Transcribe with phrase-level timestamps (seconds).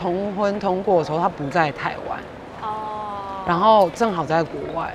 [0.00, 2.18] 同婚通过的时候，他不在台湾，
[2.62, 4.94] 哦，然后正好在国外，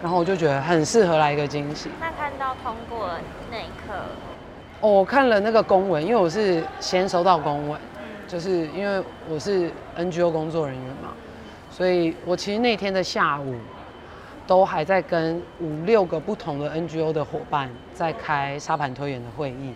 [0.00, 1.90] 然后我就觉得很适合来一个惊喜。
[2.00, 3.08] 那看到通过
[3.50, 3.92] 那一刻，
[4.80, 7.80] 哦，我看了那个公文，因为我是先收到公文，
[8.28, 11.08] 就是因为我是 NGO 工作人员嘛，
[11.68, 13.56] 所以我其实那天的下午
[14.46, 19.74] 都还在跟五六个不同的 NGO 的伙伴在开沙盘推演的会议。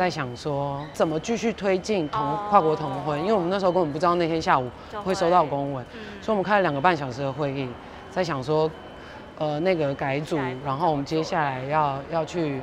[0.00, 4.68] 在想说怎么继续推进同跨国同婚，因为我们那时候根本不知道那天下午
[5.04, 5.14] 会。
[5.20, 5.84] 收到公文，
[6.22, 7.68] 所以我们开了两个半小时的会议，
[8.10, 8.70] 在想说，
[9.36, 12.62] 呃，那个改组，然后我们接下来要要去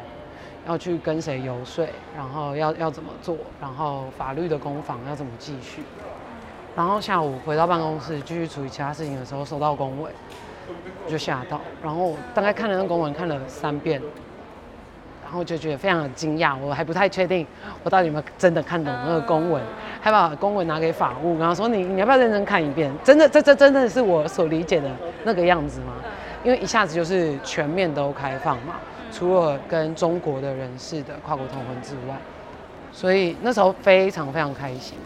[0.68, 5.84] 要去跟谁游说，然后要要怎么做，然后法律的攻防要怎么继续，
[6.76, 10.12] 然后下午回到办公室继续处理其他事情的时候，收到公文，
[11.08, 14.02] 就吓到，然后大概看了那公文看了三遍。
[15.28, 17.46] 然后就觉得非常的惊讶，我还不太确定
[17.84, 19.62] 我到底有没有真的看懂那个公文，
[20.00, 22.90] 还把公文拿给法务，然后说你你要不要认真看一遍？
[23.04, 24.90] 真的这这真的是我所理解的
[25.26, 25.96] 那个样子吗？
[26.46, 28.76] 因为一下子就是全面都开放嘛，
[29.12, 32.16] 除了跟中国的人士的跨国通婚之外，
[32.94, 34.98] 所以那时候非常非常开心。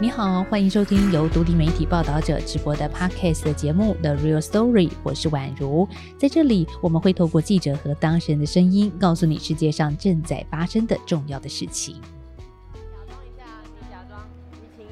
[0.00, 5.88] 你好，欢迎收听由独立媒体报道者直播的 Podcast 的节目《The Real Story》，我是宛如。
[6.16, 12.00] 在这里，我们会透过记者和当事人的声音，告诉你世界上正在发生的重要的事情。
[12.72, 13.44] 假装一下，
[13.90, 14.20] 假装。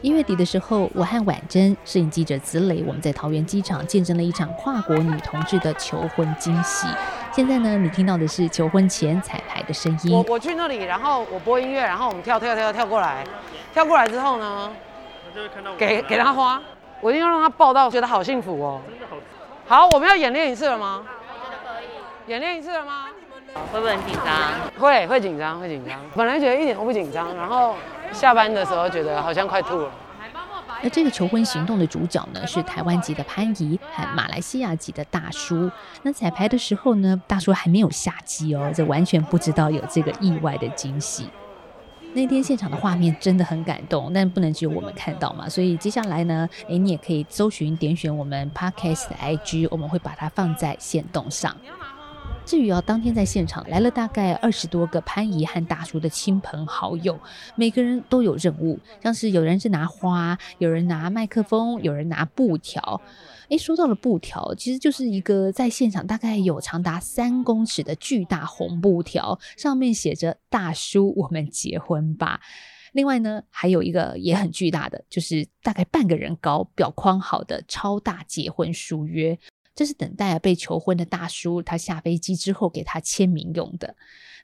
[0.03, 6.89] 一月底的时候，我和婉珍、摄影记者子磊，我们在桃园机场见证了一场跨国女同志的求婚惊喜。
[7.33, 10.13] 现在呢，你听到的是求婚前彩排的声音。
[10.13, 13.25] 我我去那里，然后我播音乐，然后我们跳跳跳跳过来，
[13.73, 14.73] 跳过来之后呢？
[15.77, 16.61] 给给他花，
[17.01, 18.81] 我一定要让他抱到，觉得好幸福哦。
[18.89, 19.17] 真的好。
[19.69, 21.03] 好，我们要演练一次了吗？
[21.05, 22.31] 我觉得可以。
[22.31, 23.07] 演练一次了吗？
[23.73, 24.35] 会不会很紧张？
[24.79, 25.99] 会，会紧张，会紧张。
[26.15, 27.75] 本来觉得一点都不紧张，然后
[28.13, 29.91] 下班的时候觉得好像快吐了。
[30.83, 35.71] 那这个求婚行动的主角呢，是台湾籍的潘怡和马来西亚籍的大叔。
[36.03, 41.31] 那彩排的时候呢，大叔还没有下机哦，这完全不知道有这个意外的惊喜。
[42.17, 51.55] 那天现场的画面真的很感动，但不能只有我们看到嘛，所以接下来呢，哎，你也可以搜寻点选我们 podcast 的 IG，我们会把它放在线动上。
[52.47, 57.19] 至于啊，当天在现场来了大概二十多个潘姨和大叔的亲朋好友，
[57.55, 63.03] 每个人都有任务，像是有人是拿花，有人拿麦克风，有人拿布条。
[63.49, 72.41] 哎，说到了布条，其实就是一个在现场大概有长达三公尺的巨大红布条，上面写着“大叔，我们结婚吧”。
[72.93, 79.39] 另外呢，还有一个也很巨大的，就是大概半个人高、表框好的超大结婚书约，
[79.77, 83.95] 这是等待被求婚的大叔他下飞机之后给他签名用的。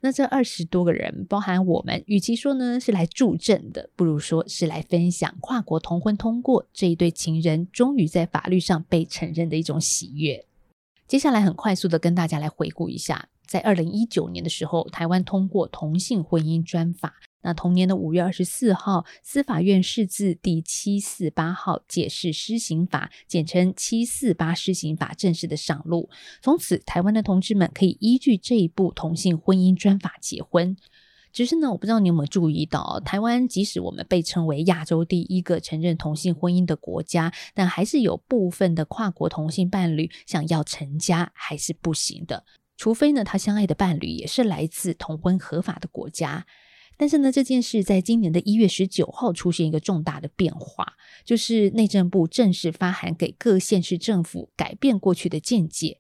[0.03, 10.45] 那这二十多个人，包含我们，与其说呢是来助阵的，不如说是来分享跨国同婚通过这一对情人终于在法律上被承认的一种喜悦。
[11.09, 17.15] 接下来很快速的跟大家来回顾一下，在二零一九年的时候，台湾通过同性婚姻专法。
[17.43, 26.09] 那同年的五月二十四号，司法院释字第七四八号解释施行法，简称七四八施行法正式的上路。
[26.41, 30.77] 从此，台湾的同志们可以依据这一部同性婚姻专法结婚。
[31.33, 42.45] 只是呢，我不知道你有没有注意到，台湾即使我们被称为亚洲第一个承认同性婚姻的国家，但还是有部分的跨国同性伴侣想要成家还是不行的，
[42.77, 46.47] 除非呢，他相爱的伴侣也是来自同婚合法的国家。
[47.03, 50.87] 但是呢，这件事在今年的一月十九号出现一个重大的变化，
[51.25, 55.99] 就是内政部正式发函给各县市政府，改变过去的见解。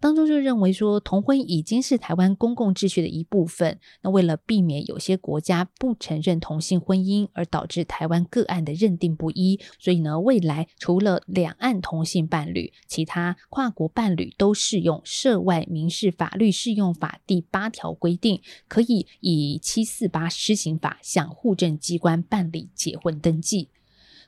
[0.00, 3.80] 当中就认为说，同婚已经是台湾公共秩序的一部分。
[4.02, 23.68] 那为了避免有些国家不承认同性婚姻，而导致台湾个案的认定不一，所以呢，未来除了两岸同性伴侣，其他跨国伴侣都适用涉外民事法律适用法第八条规定，可以以七四八施行法向户政机关办理结婚登记。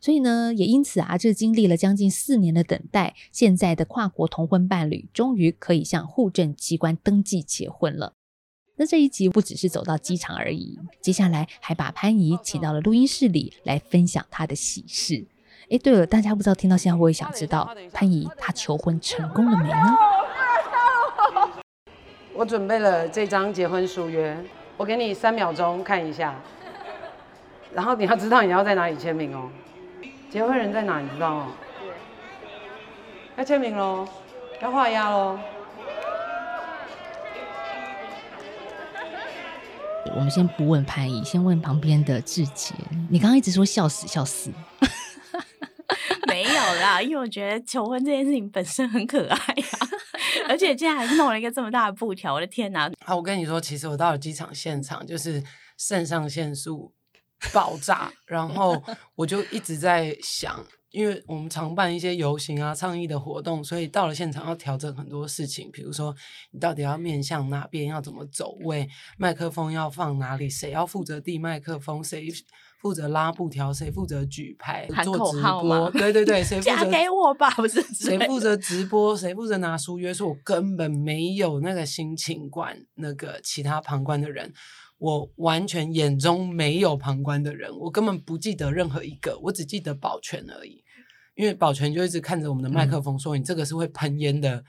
[0.01, 8.15] 所以呢，也因此啊，这经历了将近四年的等待，现在的跨国同婚伴侣终于可以向户政机关登记结婚了。
[8.77, 15.27] 那这一集不只是走到机场而已，接下来还把潘怡请到了录音室里来分享她的喜事。
[15.71, 19.77] 哎，对了，大家不知道听到现在，我也想知道潘怡她求婚成功了没呢？
[22.33, 24.35] 我准备了这张结婚书约，
[24.79, 26.41] 我给你三秒钟看一下，
[27.75, 29.51] 然后你要知道你要在哪里签名哦。
[30.31, 31.01] 结婚人在哪？
[31.01, 31.53] 你知道吗？
[33.37, 34.07] 要签名喽，
[34.63, 35.39] 要画押喽。
[40.15, 42.75] 我们先不问潘怡，先问旁边的志杰。
[43.11, 44.53] 你刚刚一直说笑死笑死，
[46.29, 49.65] 没有啦， 因为我觉得求婚这件事情本身很可爱呀，
[50.49, 52.91] 而且竟然还弄了一个这么大的布条，我的天哪！
[53.05, 55.43] 好，我跟你说，其实我到了机场现场，就是
[55.77, 56.93] 肾上腺素
[57.53, 58.83] 爆炸，然后
[59.15, 60.65] 我就一直在想。
[60.93, 66.13] 因为我们常办一些游行啊、倡议的活动，所以到了现场要调整很多事情，比如说
[66.51, 72.27] 你到底要面向哪边，要怎么走位，麦克风要放哪里，谁要负责递麦克风，谁
[72.83, 84.53] 负责拉布条，谁负责举牌做直播，对对对，谁 负责给我吧，不是谁负责直播，谁负责拿书约束，我根本没有那个心情管那个其他旁观的人。
[85.01, 90.85] 我完全眼中没有旁观的人，我根本不记得任何一个，我只记得保全而已。
[91.37, 94.63] 因为保全就一直看着我们的麦克风说：“你这个是会喷烟的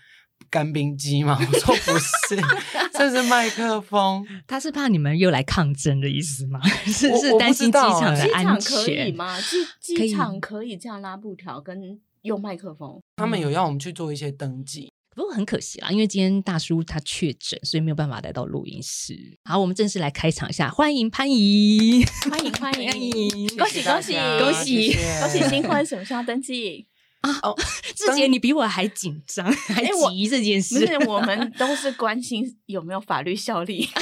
[0.50, 2.40] 干冰机吗？”我说：“不是，
[2.94, 4.26] 这是麦克风。
[4.48, 6.62] ”他是怕你们又来抗争的意思吗？
[6.86, 9.38] 是是担心机场的安全可以吗？
[9.82, 13.02] 机机场可以这样拉布条跟用麦克风？
[13.18, 14.94] 他们有要我们去做一些登记。
[15.14, 19.38] 不过很可惜啦，因为今天大叔他确诊，所以没有办法来到录音室。
[19.44, 26.88] 好，我们正式来开场一下，欢迎潘怡，欢迎 欢迎，恭喜恭喜恭喜恭喜新婚，什么时候登记
[27.22, 27.40] 啊？
[27.44, 27.54] 哦，
[27.94, 30.80] 志杰，你比我还紧张，还急这件事。
[30.80, 33.90] 不是，我们都是关心有没有法律效力。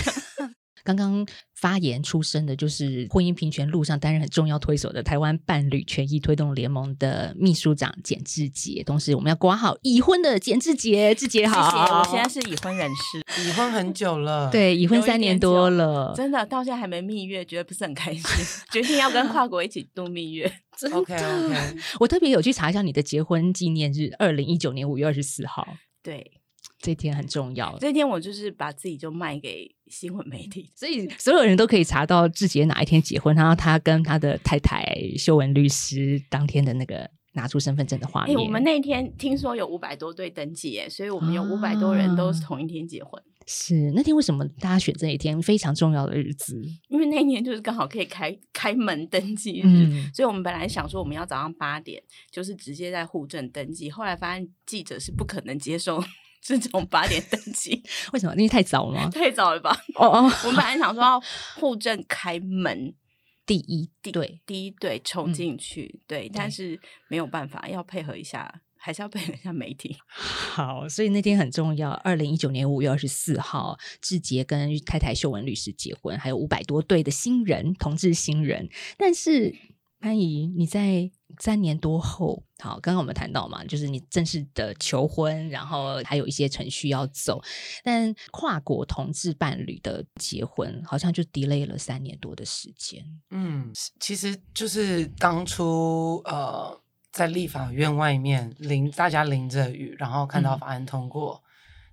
[0.83, 8.83] 刚刚发言出身的，就是婚姻平权路上担任很重要推手的台湾伴侣权益推动联盟的秘书长简志杰。
[8.83, 11.99] 同时，我们要挂好已婚的简志杰，志杰好。
[11.99, 18.23] 我现在是已婚人士，已婚很久了，对，已婚三年多了，真的到现在还没蜜月，觉得不是很开心，
[18.71, 20.51] 决定要跟跨国一起度蜜月。
[20.93, 21.55] OK OK，
[21.99, 25.67] 我特别有去查一下你的结婚纪念日，二零一九年五月二十四号。
[26.01, 26.38] 对。
[26.79, 27.77] 这天很重要。
[27.79, 34.85] 这天我就是把自己就卖给新闻媒体， 所以所有人都可以查到志杰哪一天结婚，然后他跟他的太太
[35.17, 38.37] 秀文律师当天的那个拿出身份证的画面。
[38.37, 43.21] 我们那天听说有五百多对登记，耶，所以我们有五百多人都是同一天结婚。
[43.51, 46.61] 是那天为什么大家选这一天非常重要的日子？
[46.87, 52.01] 因为那一天就是刚好可以开开门登记日，所以我们本来想说我们要早上八点
[52.31, 55.99] 就是直接在户政登记，后来发现记者是不可能接受。
[56.41, 57.83] 这种八点登记，
[58.13, 58.33] 为什么？
[58.35, 59.09] 因为太早了吗？
[59.13, 59.71] 太早了吧？
[59.95, 61.21] 哦哦，我们本来想说要
[61.55, 62.93] 户政开门
[63.45, 69.97] 第一队，第一队冲进去，对，但是没有办法，要配合一下，还是要配合一下媒体。
[70.07, 71.89] 好，所以那天很重要。
[71.89, 78.69] 二零一九年五月二十四号，志杰跟太太秀文律师结婚，还有五百多对的新人，同志新人。
[78.97, 79.55] 但是
[79.99, 81.11] 潘怡，你在。
[81.39, 87.41] 三年多后，好，刚刚我们谈到嘛，就是你正式的求婚，然后还有一些程序要走，
[87.81, 93.05] 但跨国同志伴侣的结婚好像就 delay 了三年多的时间。
[93.29, 96.81] 嗯，其实就是当初呃，
[97.11, 101.41] 在立法院外面淋大家淋着雨，然后看到法案通过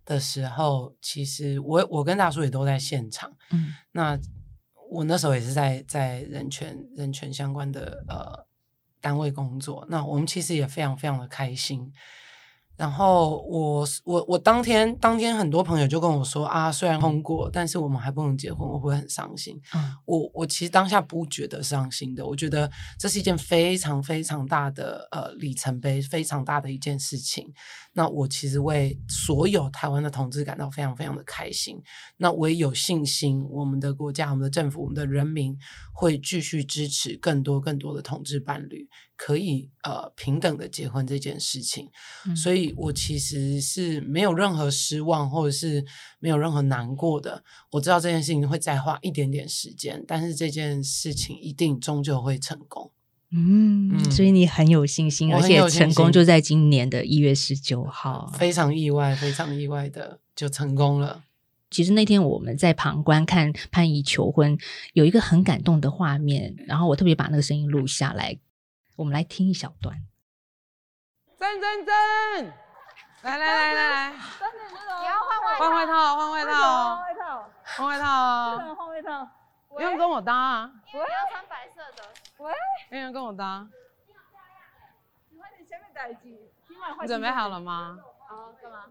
[0.04, 3.36] 的时候，其实我我跟大叔也都在现场。
[3.50, 4.18] 嗯，那
[4.90, 8.46] 我那时候也是在在人权人权相关的呃。
[8.98, 11.92] 单位工作，那我们其实也非常非常的开心。
[12.76, 19.61] 然后我我我当天当天很多朋友就跟我说啊，虽然通过，但是我们还不能结婚，我会很伤心。
[19.75, 27.50] 嗯，我我其实当下不觉得伤心的，我觉得这是一件非常非常大的呃里程碑，非常大的一件事情。
[27.92, 31.83] 那我其实为所有台湾的同志感到非常非常的开心。
[32.18, 35.56] 那我也有信心，我们的国家、我们的政府、我们的人民
[35.95, 41.88] 会继续支持更多更多的同志伴侣可以呃平等的结婚这件事情。
[42.37, 45.85] 所以我其实是没有任何失望，或者是
[46.18, 47.42] 没有任何难过的。
[47.73, 52.92] 我知道这件事情会再花一点点时间，但是这件事情一定终究会成功。
[53.32, 61.25] 嗯，所以你很有信心，而且成功就在今年的一月十九号，非常意外，非常意外的就成功了。
[61.68, 64.56] 其实那天我们在旁观看潘怡求婚，
[64.92, 68.38] 有一个很感动的画面，然后我特别把那个声音录下来，
[68.96, 69.94] 我们来听一小段。
[71.38, 72.46] 真真真，
[73.22, 74.64] 来来来来来，真的
[75.00, 79.28] 你要换外换外套，换外套，换外套，换外套，换外套，
[79.68, 82.08] 不用跟我搭啊，我要穿白色的。
[82.38, 82.52] 喂，
[82.90, 83.66] 没人跟我搭。
[85.30, 86.50] 你换你前面戴机，
[87.02, 87.98] 你准备好了吗？
[88.26, 88.84] 好，干嘛？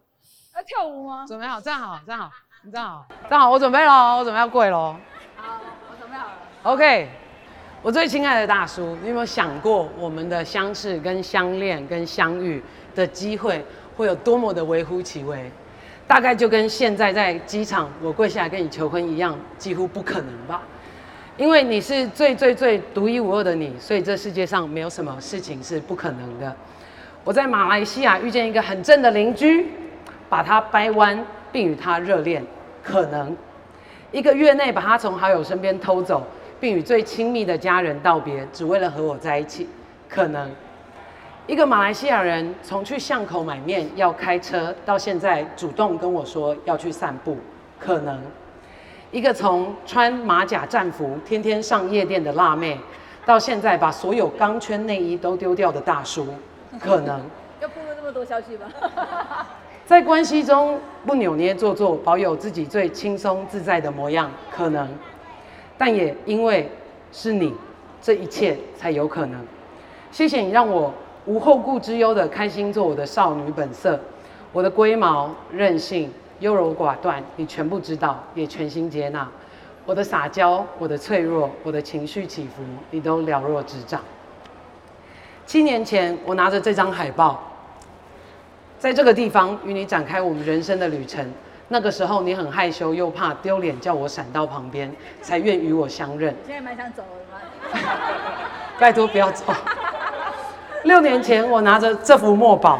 [0.55, 1.25] 要跳舞吗？
[1.27, 2.31] 准备好，站好，站好，
[2.61, 4.95] 你站好，站好，我准备了，我准备要跪喽。
[5.35, 5.59] 好，
[5.89, 6.37] 我准备好了。
[6.63, 7.09] OK，
[7.85, 12.59] 我最亲爱的大叔，你有没有想过，我们的相识、跟相恋、跟相遇
[12.95, 13.63] 的机会
[13.95, 15.37] 会有多么的微乎其微？
[16.07, 20.63] 大概就跟现在在机场我跪下来跟你求婚一样，几乎不可能吧？
[21.37, 26.51] 因为你是最最最独一无二的你，所以这世界上没有什么事情是不可能的。
[27.23, 29.67] 我在马来西亚遇见一个很正的邻居，
[30.27, 32.43] 把他掰弯，并与他热恋，
[32.81, 33.37] 可能
[34.11, 36.25] 一个月内把他从好友身边偷走，
[36.59, 39.67] 并与最亲密的家人道别，只为了和我在一起，
[40.09, 40.49] 可能。
[41.47, 47.37] 一个马来西亚人从去巷口买面要开车，到现在主动跟我说要去散步，
[47.79, 48.17] 可能；
[49.11, 52.79] 一个从穿马甲战服天天上夜店的辣妹，
[53.27, 56.25] 到现在把所有钢圈内衣都丢掉的大叔，
[56.79, 57.21] 可能。
[57.61, 58.65] 要铺了那么多消息吧？
[59.85, 64.89] 在关系中不扭捏做作，保有自己最轻松自在的模样，可能。
[65.77, 66.69] 但也因为
[67.11, 67.53] 是你，
[68.01, 69.45] 这一切才有可能。
[70.11, 70.93] 谢谢你让我。
[71.27, 73.99] 无后顾之忧的开心做我的少女本色，
[74.53, 79.27] 我的龟毛、任性、优柔寡断，你全部知道，也全心接纳。
[79.87, 84.03] 我的撒娇、我的脆弱、我的情绪起伏，你都了若指掌。
[85.47, 87.41] 七年前，我拿着这张海报，
[88.77, 91.27] 在这个地方与你展开我们人生的旅程。
[91.67, 96.35] 那个时候，你很害羞又怕丢脸，叫我闪到旁边，才愿与我相认。
[96.45, 97.89] 现在蛮想走的吗？
[98.79, 99.53] 拜托不要走。
[100.83, 102.79] 六年前，我拿着这幅墨宝，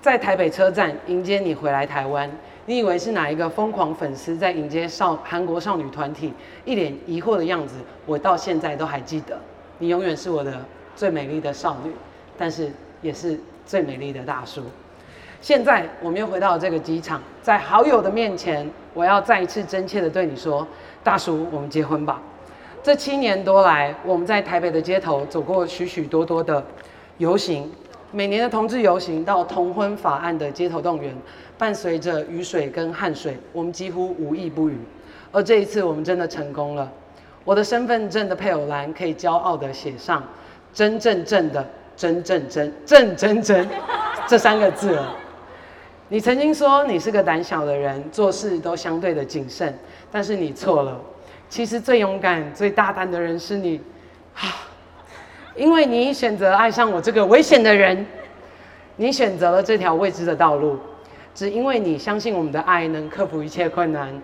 [0.00, 2.28] 在台北车站迎接你回来台湾。
[2.66, 6.32] 你以为是哪一个疯狂粉丝在迎接少韩国少女团体？
[6.64, 9.38] 一脸疑惑的样子，我到现在都还记得。
[9.78, 10.64] 你永远是我的
[10.96, 11.92] 最美丽的少女，
[12.36, 12.72] 但是
[13.02, 14.62] 也是最美丽的大叔。
[15.44, 20.66] 现在我们又回到这个机场，在好友的面前，我要再一次真切的对你说：
[21.02, 22.18] 大叔，我们结婚吧。
[22.82, 26.64] 这七年多来，我们在台北的街头走过许许多多的。
[27.18, 27.70] 游行，
[28.10, 31.14] 每年的同志游行到同婚法案的街头动员，
[31.58, 34.78] 伴随着雨水跟汗水，我们几乎无意不语。
[35.30, 36.90] 而这一次，我们真的成功了。
[37.44, 40.24] 我的身份证的配偶栏可以骄傲的写上
[40.72, 41.62] “真正正的
[41.94, 43.68] 真正真正真真”
[44.26, 45.14] 这三个字了。
[46.14, 49.76] 你曾经说你是个胆小的人，做事都相对的谨慎，
[50.12, 50.96] 但是你错了。
[51.48, 53.80] 其实最勇敢、最大胆的人是你。
[54.32, 54.70] 啊
[55.56, 58.06] 因为你选择爱上我这个危险的人，
[58.94, 60.78] 你选择了这条未知的道路，
[61.34, 64.14] 只因为你相信我们的爱能克服一切困难，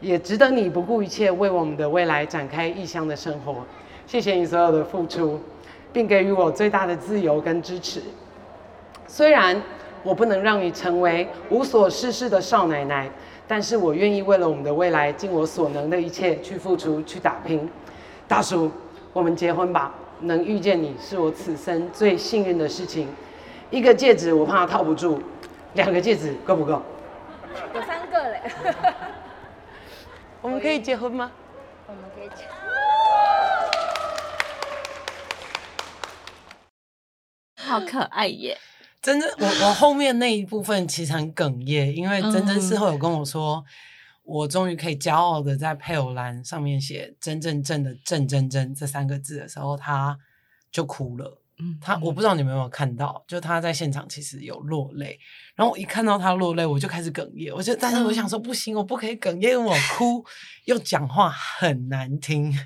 [0.00, 3.56] 也值得你不顾一切为我们的未来展开异乡的生活。
[4.06, 5.40] 谢谢你所有的付出，
[5.92, 8.00] 并给予我最大的自由跟支持。
[9.08, 9.60] 虽然
[10.02, 13.10] 我不能让你成为无所事事的少奶奶，
[13.46, 17.68] 但是我愿意为了我们的未来尽我所能的一切去付出去打拼。
[18.26, 18.70] 大叔，
[19.12, 19.94] 我们结婚吧。
[20.22, 23.08] 能遇见你是我此生最幸运的事情。
[23.70, 25.20] 一个戒指我怕套不住，
[25.74, 26.82] 两个戒指够不够？
[27.74, 28.42] 有三个嘞。
[30.42, 31.30] 我们可以结婚吗？
[31.86, 32.44] 我们可以结。
[37.62, 38.58] 好可爱耶！
[39.02, 43.64] 真真，我我后面那一部分其实很哽咽，因为真真事后有跟我说。
[44.22, 50.16] 我终于可以骄傲的在配偶栏上面写“真正正的正真真”这三个字的时候，他
[50.70, 51.42] 就哭了。
[51.58, 55.18] 嗯，他我不知道你们有没有看到，就他在现场其实有落泪。
[55.56, 57.52] 然后我一看到他落泪，我就开始哽咽。
[57.52, 60.24] 我就但是我想说不行，我不可以哽咽，因为我哭
[60.66, 62.56] 又讲话很难听，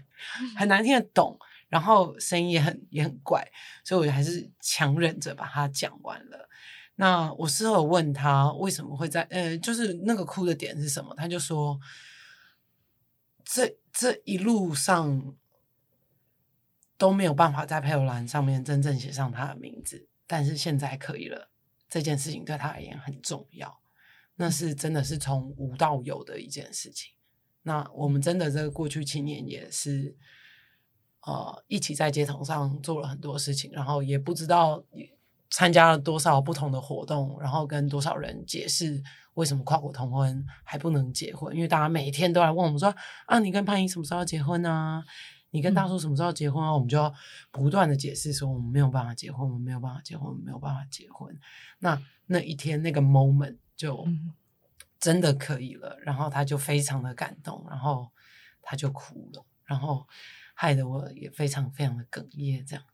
[0.59, 1.39] 很难听得懂，
[1.75, 3.45] 然后声音也很也很怪，
[3.83, 6.49] 所以我还是强忍着把它讲完了。
[6.95, 11.13] 那我事后问他为什么会在呃，就是那个哭的点是什么？
[11.17, 11.77] 他就说，
[13.45, 15.35] 这这一路上
[16.97, 21.51] 都没有办法在配偶栏上面真正写上他的名字，但是现在可以了。
[21.89, 23.81] 这件事情对他而言很重要，
[24.37, 27.15] 那是真的是从无到有的一件事情。
[27.63, 30.17] 那我们真的这个过去七年也是，
[31.27, 34.85] 呃，一起在街头上做了很多事情，然后也不知道。
[35.51, 39.01] 参加了多少不同的活动，然后跟多少人解释
[39.35, 41.55] 为什么跨国同婚还不能结婚？
[41.55, 42.93] 因为大家每天都来问我们说
[43.27, 45.05] ：“啊，你跟潘怡什么时候要结婚呢？
[45.51, 47.13] 你跟大叔什么时候结婚啊？”我们就要
[47.53, 51.33] 不断的解释说：“我们没有办法结婚，我们没有办法结婚，我们没有办法结婚。”
[51.79, 54.05] 那那一天那个 moment 就
[54.99, 58.11] 真的可以了，然后他就非常的感动，然后
[58.61, 60.05] 他就哭了，然后
[60.55, 62.85] 害得我也非常非常的哽咽，这样。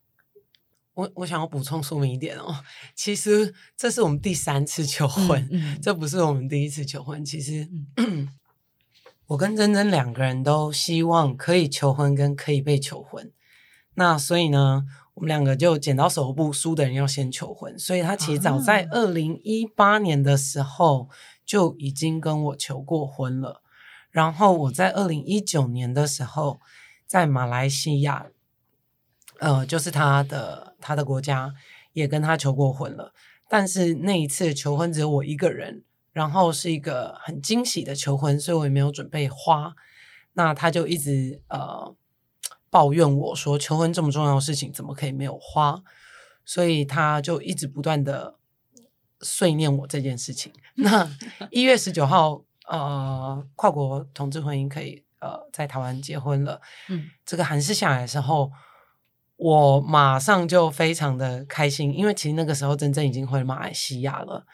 [0.95, 2.63] 我我想要补充说明一点哦，
[2.95, 5.49] 其实这是我们第三次求婚，
[5.81, 7.25] 这不是我们第一次求婚。
[7.25, 7.69] 其实
[9.29, 13.33] 我跟珍珍两个人都希望可以求婚跟可以被求婚。
[13.95, 21.09] 那所以呢，我们两个就剪刀手布，输的人要先求婚，所以他其实早在二零一八年的时候
[21.47, 23.63] 就已经跟我求过婚了。
[24.11, 26.61] 然后我在二零一九年的时候，
[27.11, 28.29] 在马来西亚，
[29.41, 31.53] 呃，就是他的他的国家
[31.93, 33.13] 也跟他求过婚了。
[33.49, 39.75] 但是那一次求婚只有我一个人，然后是一个很惊喜的求婚，所以我也没有准备花。
[40.35, 41.93] 那他就一直呃
[42.71, 45.83] 抱怨我说，求婚这么重要的事情，怎么可以没有花？
[46.45, 48.37] 所以他就一直不断的
[49.21, 50.53] 碎念我这件事情。
[50.77, 51.11] 那
[51.51, 52.45] 一月十九号。
[52.69, 56.61] 呃，跨国同志婚姻可以呃在台湾结婚了。
[56.89, 58.51] 嗯，这个函释下来的时候，
[59.37, 64.45] 我马上就非常的开心，因为其实那个时候真正已经回马来西亚了。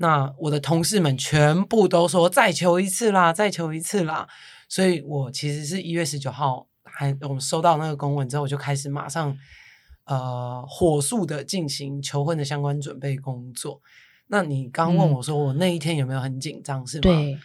[0.00, 4.28] 那我的同事们全部都说再求一次啦，再求一次啦。
[4.68, 9.36] 所以我其实是一月十九号还我们收到那个公文之后，我就开始马上
[10.04, 13.80] 呃火速的进行求婚的相关准备工作。
[14.28, 17.02] 那你刚问我说我那一天有没有很紧张，是吗？
[17.02, 17.38] 对。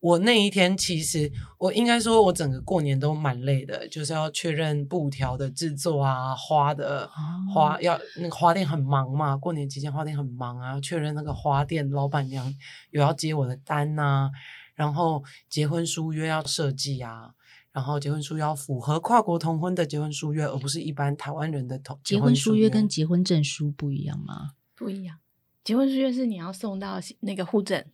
[0.00, 7.10] 我那一天其实，我应该说，我整个过年都蛮累的，就是要确认布条的制作啊，花的
[7.52, 12.54] 花要那个花店很忙嘛，过年期间花店很忙啊，确认那个花店老板娘
[12.90, 14.30] 有要接我的单呐，
[14.76, 17.34] 然后结婚书约要设计啊，
[17.72, 24.52] 然后结婚书要符合跨国同婚的结婚书约，而不是一般台湾人的同结婚书约跟结婚证书不一样吗？
[24.76, 25.18] 不一样，
[25.64, 27.84] 结婚书约是你要送到那个户政。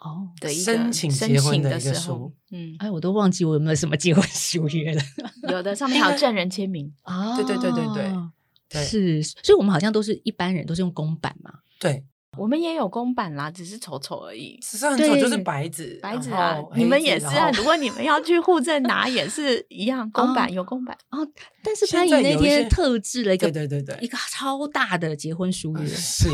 [0.00, 5.02] 哦，的申请结婚的时候，嗯，哎，我都忘记我有没有什么结婚书约了。
[5.50, 8.10] 有的上面还有证人签名 啊，对对对对对
[8.68, 11.52] 对，是，所以我们好像都是一般人都是用公版嘛。
[11.78, 12.02] 对，
[12.38, 16.56] 我们也有公版啦，只是丑丑而已，只是很丑，就是白纸，白纸啊。
[16.74, 21.18] 你们也是啊，如果你们要去户政拿，也是一样， 公版有公版哦。
[21.62, 26.28] 但是潘怡那天特制了一个，对对对对，一个超大的结婚书约，是。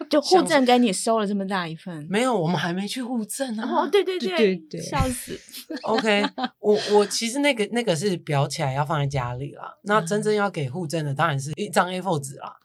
[0.08, 3.68] 就户政给你收了这么大一份，没有，我们还没去户政啊！
[3.68, 5.38] 哦，对对对对对，笑死。
[5.82, 6.24] OK，
[6.58, 9.76] 我我其实那个那个是裱起来要放在家里啦。
[9.82, 12.56] 那真正要给户政的当然是一张 A4 纸啦，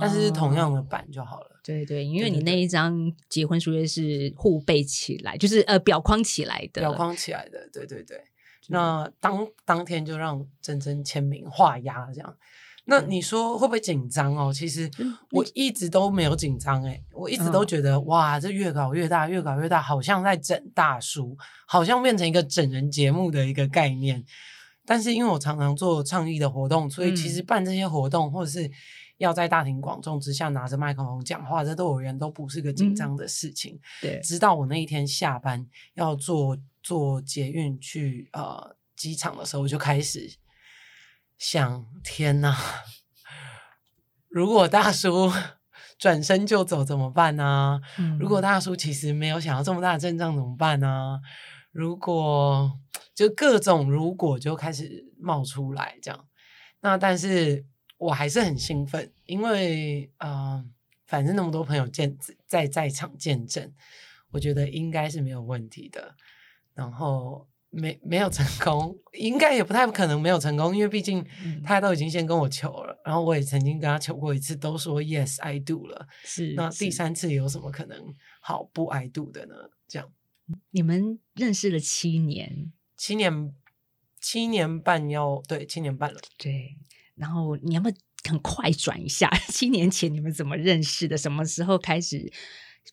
[0.00, 1.60] 但是同样的版就好了。
[1.64, 7.68] 对对，因为你那一张结婚书约是互背起来，就是呃裱框起来的，裱框起来的。
[7.72, 8.20] 对对对，
[8.68, 12.36] 那当当天就让珍珍签名画押这样。
[12.84, 14.52] 那你说会不会紧张哦？
[14.52, 14.90] 其实
[15.30, 24.24] 我一直都没有紧张哎，我一直都觉得哇，这越搞越大，越搞越大，好像在整大叔，好像变成一个整人节目的一个概念。
[24.84, 28.68] 但是因为我常常做倡议的活动，所以其实办这些活动，或者是
[29.18, 33.78] 要在大庭广众之下拿着麦克风讲话，这对我而言都不是个紧张的事情。
[34.00, 35.64] 对，直到我那一天下班
[35.94, 40.28] 要坐坐捷运去呃机场的时候，我就开始。
[41.42, 42.56] 想天哪！
[44.28, 45.28] 如果大叔
[45.98, 47.80] 转身就走怎么办呢？
[48.20, 51.20] 如果大叔其实没有想要这么大的阵仗怎么办呢？
[51.72, 52.78] 如果
[53.12, 56.28] 就各种如果就开始冒出来，这样
[56.80, 57.66] 那但是
[57.98, 60.64] 我还是很兴奋，因为呃，
[61.08, 63.74] 反正那么多朋友见在在场见证，
[64.30, 66.14] 我觉得应该是没有问题的。
[66.72, 67.48] 然后。
[67.72, 71.24] 没没有成功，应该也不太可能没有成功，因为毕竟
[71.64, 77.98] 他都已经先跟我求了，然后我也曾经跟他求过一次，都说 yes I do 了，是那第三次有什么可能
[78.40, 79.54] 好不 I do 的呢？
[79.88, 80.12] 这样，
[80.70, 83.54] 你们认识了七年，七年
[84.20, 86.76] 七年半要对七年半了，对，
[87.14, 87.94] 然后你要不要
[88.28, 89.30] 很快转一下？
[89.48, 91.16] 七年前你们怎么认识的？
[91.16, 92.30] 什么时候开始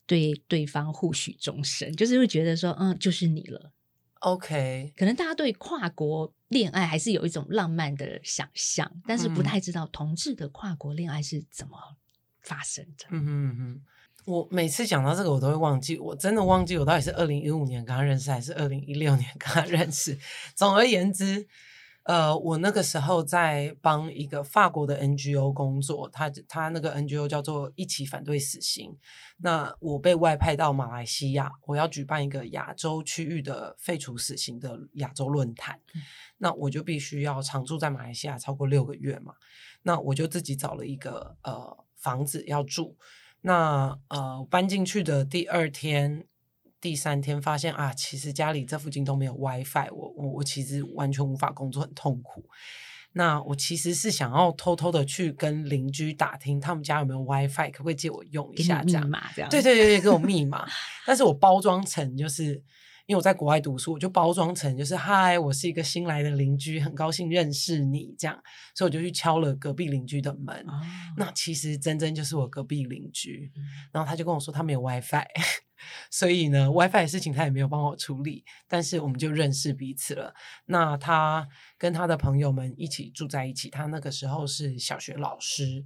[0.05, 1.93] 对对方互许终身？
[1.97, 3.73] 就是会觉得说，嗯，就是你了。
[4.19, 11.77] OK，可能大家对跨国恋爱还是有一种浪漫的想象，但是不太知道同志的跨国恋爱是怎么
[12.41, 13.05] 发生的。
[13.09, 13.81] 嗯嗯嗯，
[14.25, 20.17] 我每次讲到这个，我都会忘记，我真的忘记我到底是二零一五年跟他认识，还是二零一六年跟他认识。
[20.55, 21.47] 总而言之。
[22.09, 28.97] 呃，我那个时候在帮一个法国的 NGO 工作，他他那个 NGO 叫做一起反对死刑。
[29.37, 35.79] 那我被外派到马来西亚，我要举办一个亚洲区域的废除死刑的亚洲论坛。
[36.39, 39.35] 那我就必须要常住在马来西亚超过六个月嘛。
[39.83, 42.97] 那我就自己找了一个呃房子要住。
[43.41, 46.25] 那呃搬进去的第二天。
[46.81, 52.45] 第三天发现啊，其实家里这附近都没有 WiFi，我我我其实完全无法工作，很痛苦。
[53.13, 58.83] 那我其实是想要偷偷的去跟邻居打听他们家有没有 WiFi，可不可以借我用一下？
[58.83, 60.67] 这样，这样，对对对对，给我密码。
[61.07, 62.53] 但是我包装成就是
[63.07, 68.39] 因为我在国外读书，我就包装成就是嗨，我是一个新来的邻居，很高兴认识你这样，
[68.75, 70.63] 所以我就去敲了隔壁邻居的门。
[71.17, 73.51] 那其实真真就是我隔壁邻居，
[73.91, 75.25] 然后他就跟我说他没有 WiFi，
[76.09, 80.33] 所以呢 WiFi 的事情他也没有帮我处理，但是我们就认识彼此了。
[80.65, 85.85] 那他跟他的朋友们一起住在一起，他那个时候是小学老师，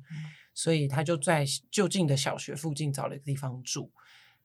[0.54, 3.92] 所以他就在就近的小学附近找了一个地方住。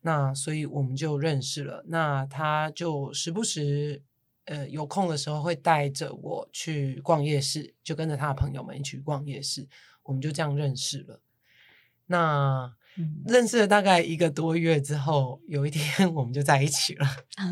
[0.00, 1.84] 那所以我们就认识了。
[1.88, 4.00] 那他就时不时，
[4.44, 9.68] 呃，有空的时候会带着我去逛夜市，就跟着他的朋友们一起逛夜市。
[10.04, 11.20] 我们就这样认识了。
[12.06, 12.72] 那
[13.26, 17.06] 认识了大概一个多月之后，有一天 我们就在一起了。
[17.36, 17.44] 啊，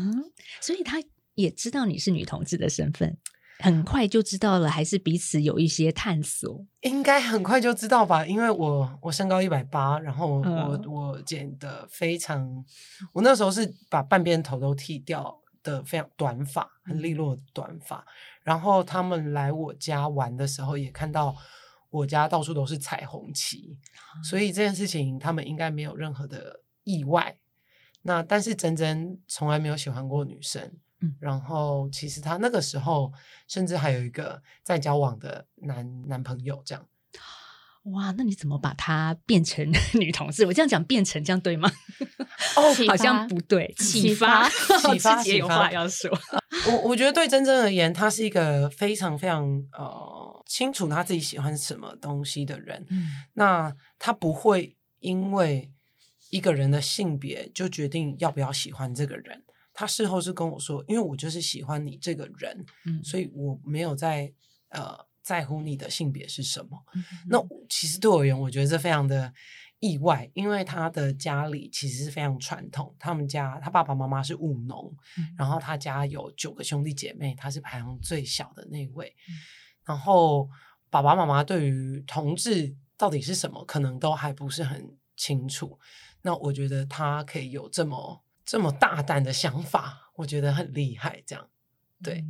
[0.61, 1.01] 所以他
[1.35, 3.17] 也知道你是女同志的身份。
[3.59, 6.63] 很快就知道了，还是彼此有一些探索？
[6.81, 12.63] 应该很快就知道吧，因为我我身高一百八，然后我我剪的非常，
[13.13, 18.05] 我那时候是把半边头都剃掉的，非常短发，很利落的短发。
[18.43, 21.35] 然后他们来我家玩的时候，也看到
[21.89, 23.77] 我家到处都是彩虹旗，
[24.23, 27.37] 所以这件事情他们应该没有任何的意外。
[28.01, 30.73] 那但是珍珍从来没有喜欢过女生。
[30.99, 33.13] 嗯然后其实她那个时候
[33.47, 36.87] 甚至还有一个在交往的男男朋友，这样。
[37.91, 39.65] 哇，那你怎么把她变成
[39.99, 40.45] 女同事？
[40.45, 41.71] 我这样讲变成这样对吗？
[42.55, 43.73] 哦，好像不对。
[43.77, 46.11] 启发， 启发，启有话要说。
[46.67, 52.85] 我我觉得对真真而言，她是一个非常非常呃清楚她自己喜欢什么东西的人。
[52.89, 55.71] 嗯，那她不会因为
[56.29, 59.43] 一个人的性别就决定要不要喜欢这个人。
[59.73, 64.33] 他事后是跟我说，因为我就是喜欢你这个人，嗯，所以我没有在
[64.69, 64.97] 呃
[65.27, 66.81] 在乎你的性别是什么。
[67.27, 67.37] 那
[67.67, 69.33] 其实对我而言，我觉得这非常的
[69.79, 74.95] 意外，因为他的家里其实是非常传统，他们家他爸爸妈妈是务农，
[75.37, 79.13] 然后他家有九个兄弟姐妹，他是排行最小的那位。
[79.83, 80.49] 然后
[80.89, 85.77] 爸爸妈妈对于同志到底是什么，可能都还不是很清楚。
[86.21, 88.23] 那我觉得他可以有这么。
[88.49, 91.21] 这么大胆的想法，我觉得很厉害。
[91.25, 91.49] 这样，
[92.01, 92.23] 对，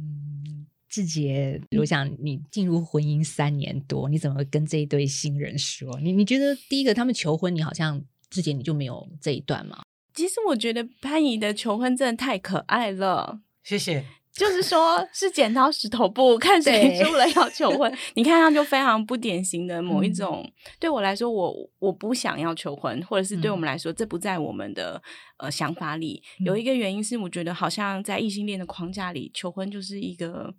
[0.89, 5.99] 志杰，我想你进入婚姻三年多，你怎么跟这一对新人说？
[6.01, 9.83] 你你觉得第一个他们求婚，你好像志杰你就没有这一段吗？
[10.13, 14.03] 其实我觉得潘怡的求婚真的太可爱了，谢谢。
[14.33, 17.91] 就是说， 是剪刀石头布，看谁输了要求婚。
[18.13, 20.47] 你看上就非常不典型的某一种。
[20.79, 25.01] 对我来说，我我不想要求婚，或者是对我们来说，这不在我们的
[25.37, 26.21] 呃想法里。
[26.45, 30.53] 有一个原因是，我觉得好像在异性恋的框架里，求婚就是一个，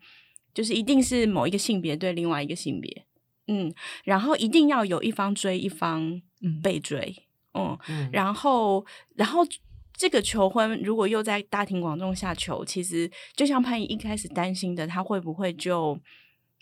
[0.54, 3.06] 就是一定是某一个性别对另外一个性别，
[3.46, 3.72] 嗯，
[4.04, 6.20] 然后一定要有一方追一方
[6.62, 7.14] 被追，
[7.54, 7.78] 嗯，
[8.12, 8.84] 然后
[9.14, 9.46] 然后。
[10.00, 15.98] 这个求婚如果又在大庭广众下求，其实就像潘怡一开始担心的，他会不会就，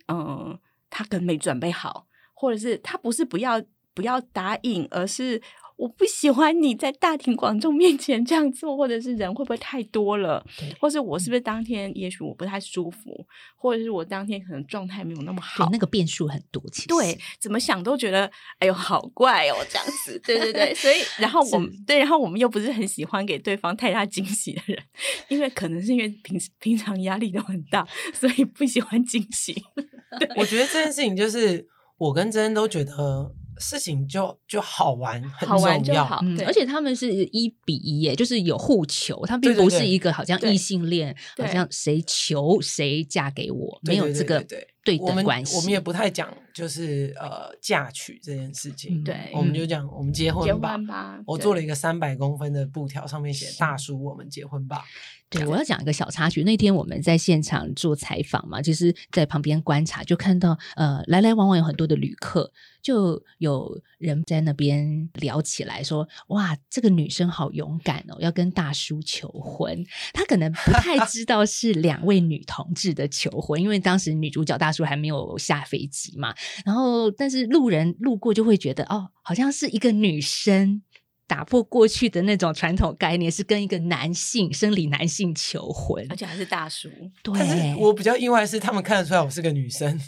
[0.09, 5.43] 嗯，他可能没准备好，或者是他不是不要不要答应，而是。
[5.77, 10.43] 我不喜欢你在大庭广众面前这样做，或者是人会不会太多了？
[10.81, 15.69] 或是我是不是当天也许我不太舒服，或者是我当天可能状态没有那么好？
[15.71, 24.83] 那个变数很多，其实对，怎么想都觉得哎呦好怪哦，这样子，对对对， 所以然后我们对，然后我们又不是很喜欢给对方太大惊喜的人，
[25.29, 29.55] 因为可能是因为平时平常压力都很大，所以不喜欢惊喜。
[30.37, 33.35] 我觉得这件事情就是我跟真都觉得。
[33.59, 36.07] 事情就就好玩，很重要。
[36.23, 44.45] 嗯，而且他们是一比一耶，就是有互求，他并不是一个好像异性恋，好像谁求谁嫁给我，没有这个
[44.87, 45.57] 对等关系。
[45.57, 49.03] 我们也不太讲，就是呃嫁娶这件事情。
[49.03, 51.21] 对，我们就讲我们结婚吧。
[51.27, 54.85] 我做了一个三百公分的布条，上面写“大叔，我们结婚吧”。
[55.29, 56.45] 对，我要讲一个小插曲。
[56.45, 62.49] 那天我们在现场做采访嘛，就是在旁边观察，就看到呃，来来往往有很多的旅客，
[62.81, 76.35] 就有人在那边聊起来，说：“哇，这个女生好勇敢哦，要跟大叔求婚。”她可能不太知道是两位女同志的求婚，因为当时女主角大叔还没有下飞机嘛。
[76.65, 80.83] 然后，但是路人路过就会觉得，哦，好像是一个女生。
[81.29, 86.89] 打破过去的那种传统概念，是跟一个男性生理男性求婚，而且还是大叔。
[87.21, 90.01] 对，我比较意外是他们看得出来我是个女生，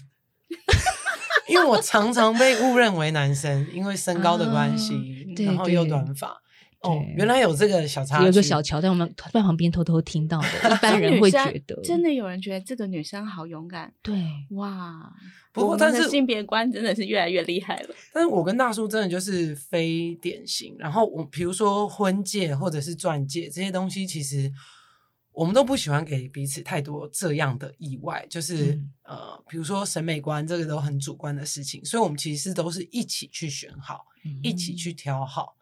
[1.50, 4.94] 因为我常常被误认为男生，因为身高的关系，
[5.44, 6.40] 然后又短发。
[6.80, 13.92] 哦，原来有这个小插曲，有个小桥在我们在旁边偷偷听到的，一般人会觉得，真的有人觉得这个女生好勇敢。
[14.00, 14.14] 对，
[14.50, 15.12] 哇，
[15.52, 17.94] 不过但是性别观真的是越来越厉害了。
[18.12, 20.76] 但是我跟大叔真的就是非典型。
[20.78, 24.48] 然后我比如说婚戒或者是钻戒这些东西，其实
[25.32, 34.04] 我们都不喜欢给彼此太多这样的意外，就是、嗯呃，比如说审美观这个都很主观的事情，所以我们其实都是一起去选好，
[34.42, 35.56] 一起去挑好，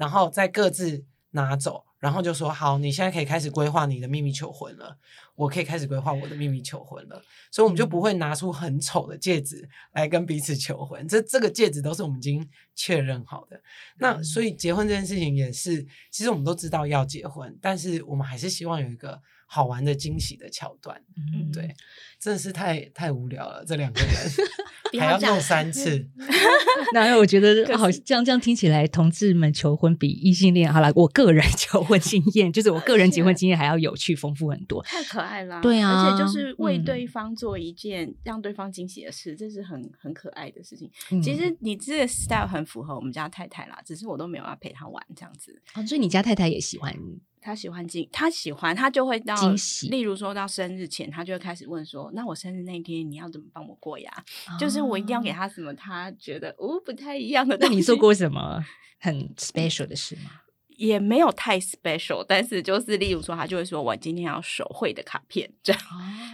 [0.00, 4.96] 然后再各自拿走，然后就说好，你现在可以开始规划你的秘密求婚了，
[5.34, 13.60] 我可以开始规划我的秘密求婚了，所以我们就不会拿出很丑的戒指来跟彼此求婚，这这个戒指都是我们已经确认好的。
[13.98, 19.20] 那所以结婚这件事情也是，其实我们都知道要结婚，但是我们还是希望有一个
[19.52, 20.96] 好玩的惊喜的桥段。
[21.16, 21.74] 嗯对，
[22.20, 24.10] 真的是太太无聊了，这两个人
[25.00, 26.08] 还要弄三次。
[26.94, 30.92] 那我觉得好，这样这样听起来，同志们求婚比异性恋好了。
[30.94, 34.80] 我个人求婚经验，就是我个人结婚经验还要有趣丰富很多。
[34.84, 40.88] 太可爱了，对啊而且就是为嗯对方做一件让对方惊喜的事，这是很很可爱的事情。
[41.10, 45.60] 嗯其实你这个 style 很符合我们家太太啦，只是我都没有要陪她玩这样子。
[45.74, 46.94] 哦，所以你家太太也喜欢
[47.40, 54.12] 她喜欢惊，他喜欢，他就会到惊喜例如说到生日前，他就会开始问说：“那我生日那一天你要怎么帮我过呀？”
[54.60, 57.68] 就是我一定要给他什么他觉得哦不太一样的那。
[57.68, 58.62] 你做过什么
[58.98, 60.30] 很 special 的事吗？
[60.76, 65.82] 也没有太 special，但是就是例如说，他就会说我今天要手绘的卡片这样。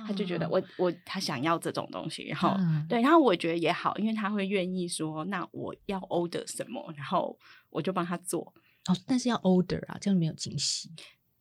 [0.07, 7.37] 他就觉得我我他想要这种东西，然后、嗯对，然后我觉得也好，因为他会愿意说，那我要 order 什么，然后
[7.71, 8.55] 我就帮他做。
[8.89, 10.91] 哦，但是要 order 啊，这样没有惊喜。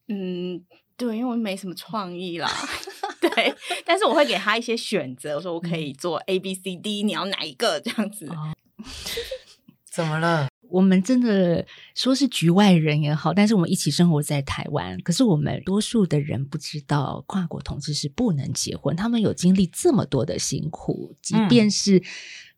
[0.08, 0.63] 嗯，
[0.97, 2.49] 对，因为我没什么创意啦，
[3.19, 3.53] 对，
[3.86, 8.27] 但是我会给他一些选择，我说我可以做 A B C D，你要哪一个这样子？
[8.27, 8.53] 哦
[9.91, 10.47] 怎么了？
[10.69, 14.99] 我们真的说是局外人也好，但是我们一起生活在台湾。
[15.01, 22.03] 可是我们多数的人不知道，跨国同志是不能结婚，他们有经历这么多的辛苦，即嗯便是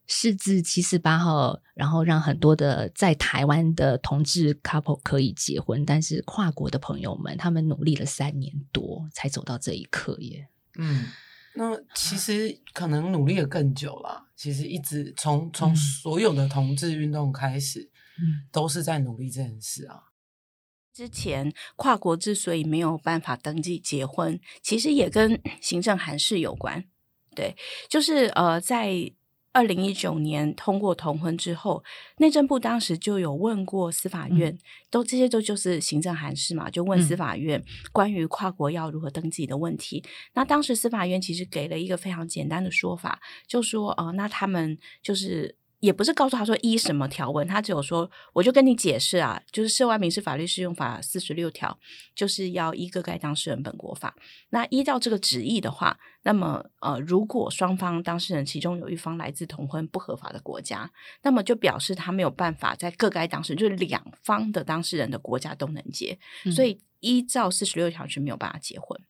[0.08, 10.48] 是自七四八号，然后让很多的在台湾的同志 couple 可以结婚，但是跨国的朋友们，他们努力了三年多才走到这一刻耶。
[10.78, 11.04] 嗯，
[11.54, 14.28] 那其实可能努力了更久了。
[14.34, 20.04] 其实一直从从嗯所有的同志运动开始，嗯都是在努力这件事啊。
[20.94, 26.84] 之前跨国之所以没有办法登记结婚，其实也跟 行政函释有关。
[27.36, 27.56] 对，
[27.88, 29.12] 就是呃，在
[29.52, 31.82] 二零一九年通过同婚之后，
[32.18, 34.56] 内政部当时就有问过司法院，
[34.90, 40.04] 都这些都就是行政函释嘛，就问司嗯法院关于跨国要如何登记的问题。
[40.34, 45.56] 那当时司法院其实给了一个非常简单的说法，就说呃，那他们就是。
[45.80, 51.78] 也不是告诉他说依什么条文，他只有说，我就跟你解释啊，就是《涉外民事法律适用法》四十六条，
[52.14, 54.14] 就是要依各该当事人本国法。
[54.50, 60.90] 那依照这个旨意的话，那么呃，如果双方当事人其中有一方来自同婚不合法的国家，
[61.22, 69.00] 那么就表示他没有办法在各该当事人，就是两方的当事人的国家都能结，嗯所以依照四十六条是没有办法结婚。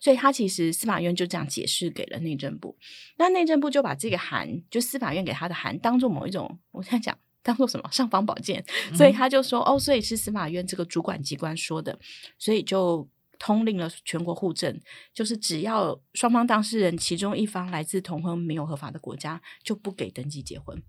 [0.00, 2.76] 所以他其实司法院就这样解释给了内政部，
[3.16, 7.88] 那内政部就把这个函，就司法院给他的函，当做某一种，我在讲当做什么？
[7.92, 11.98] 尚方宝剑，所以他就说哦，所以是司法院这个主管机关说的，
[12.38, 13.08] 所以就
[13.38, 14.80] 通令了全国户政，
[15.12, 20.82] 就是只要双方当事人其中一方来自同婚没有合法的国家，就不给登记结婚。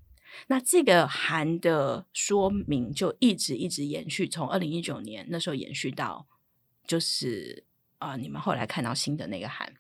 [0.48, 6.28] 那这个函的说明就一直一直延续，从二零一九年那时候延续到
[6.86, 7.64] 就是
[7.98, 9.74] 啊、呃你们后来看到新的那个函。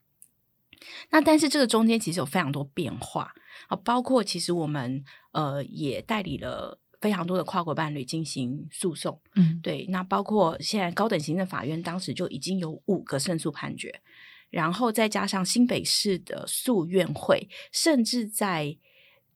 [1.09, 3.33] 那但是这个中间其实有非常多变化
[3.67, 14.01] 啊，包括其实我们呃也代理了非常多的跨国伴侣进行诉讼，嗯对，那包括现在高等行政法院当时就已经有五个胜诉判决，
[14.49, 18.77] 然后再加上新北市的诉愿会，甚至在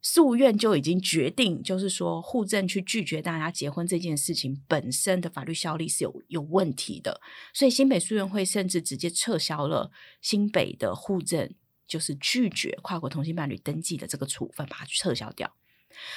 [0.02, 7.20] 诉愿就已经决定，就是说户政去拒绝大家结婚这件事情本身的法律效力是有有问题的，
[7.54, 11.54] 所以新北诉愿会甚至直接撤销了新北的户政，
[11.86, 15.54] 就是拒绝跨国同性伴侣登记的这个处分，把它撤销掉。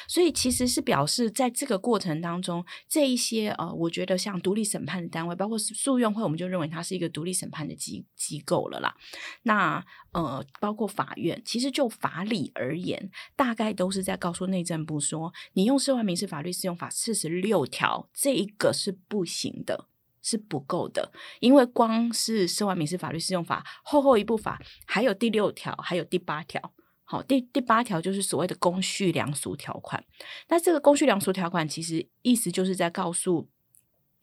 [0.08, 8.94] 所以其实是表示，在这个过程当中，这一些呃，我觉得像独立审判的单位，包括诉愿会，我们就认为它是一个独立审判的机机构了啦。
[9.42, 19.88] 那呃，包括法院，其实就法理而言，大概都是在告诉内政部说，你用《涉外民事法律适用法》四十六条这一个是不行的。
[20.24, 26.72] 是不够的，因为光是《涉外民事法律适用法》厚厚一部法，还有第六条，还有第八条。
[27.04, 30.02] 好，第第八条就是所谓的公序良俗条款。
[30.48, 33.48] 那这个公序良俗条款，其实意思就是在告诉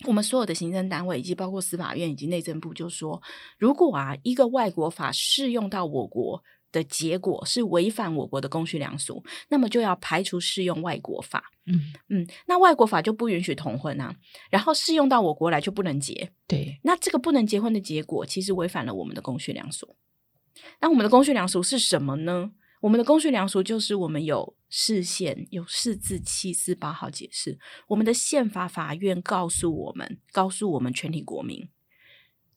[0.06, 3.22] 我们所有的行政单位，以及包括司法院以及内政部，就说，
[3.58, 11.52] 如果啊一个外国法适用到我国的结果是违反我国的公序良俗，那么就要排除适用外国法。
[11.65, 14.15] 嗯嗯，那外国法就不允许同婚啊，
[14.50, 16.32] 然后适用到我国来就不能结。
[16.48, 19.96] 对，那这个不能结婚的结果，其实违反了我们的公序良俗。
[20.80, 22.52] 那我们的公序良俗是什么呢？
[22.80, 27.60] 我们的公序良俗就是我们有释宪，有四字七四八号解释。
[27.88, 31.68] 我们的宪法法院告诉我们，告诉我们全体国民，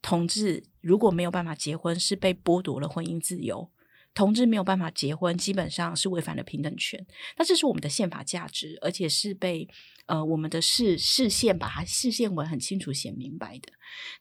[0.01, 3.71] 同志如果没有办法结婚，是被剥夺了婚姻自由。
[4.15, 7.07] 同志没有办法结婚，基本上是违反了平等权。
[7.39, 9.67] 那这是我们的宪法价值，而且是被
[10.07, 13.73] 呃我们的视视线把它视线文很清楚写明白的。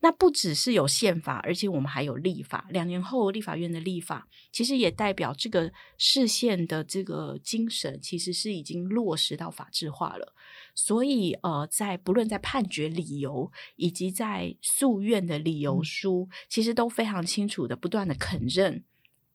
[0.01, 2.67] 那不只是有宪法，而且我们还有立法。
[2.69, 10.35] 两年后立法院的立法，其实也代表这个视线的这个精神，其实是已经落实到法制化了。
[10.75, 18.83] 所以呃，在不论在判决理由以及在诉愿的理由书，其实都非常清楚的，不断的肯认。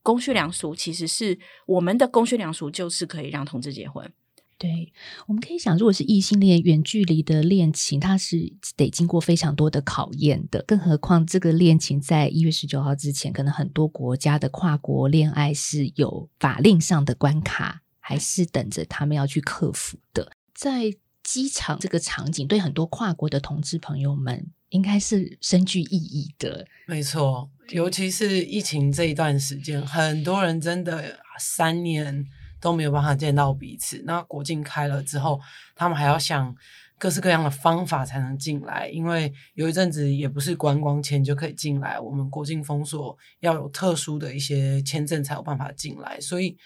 [0.02, 4.12] 公序良俗其实是我们的公序良俗，就是可以让同志结婚。
[4.59, 4.92] 对，
[5.27, 10.64] 我们可以想，如果是异性恋远距离的恋情，它是得经过非常多的考验的。
[10.66, 20.33] 更何况这个恋情在一月十九号之前，可能很多国家的跨国恋爱是有法令上的关卡，还是等着他们要去克服的。
[20.55, 24.51] 在机场这个场景，对很多跨国的同志朋友们。
[24.71, 27.49] 应该是深具意义的，没错。
[27.69, 32.27] 尤其是疫情这一段时间，很多人真的三年
[32.61, 34.03] 都没有办法见到彼此。
[34.05, 35.40] 那国境开了之后，
[35.75, 36.55] 他们还要想
[36.99, 46.21] 各式各样的方法才能进来，因为有一阵子也不是观光签就可以进来，我们国境封锁要有特殊的一些签证才有办法进来。
[46.21, 46.57] 所以，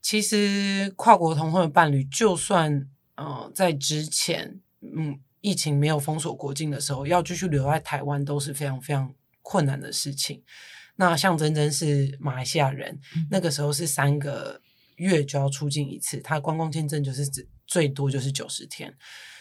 [0.00, 5.20] 其实跨国同婚的伴侣，就算呃在之前，嗯。
[5.46, 10.42] 疫情没有封锁国境的时候，要继续留在台湾都是非常非常困难的事情。
[10.96, 12.98] 那象征真是马来西亚人，
[13.30, 14.58] 那个时候是三个
[14.96, 17.24] 月就要出境一次，他观光签证就是
[17.66, 18.94] 最多就是九十天，